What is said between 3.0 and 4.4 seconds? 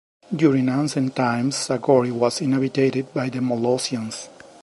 by the Molossians.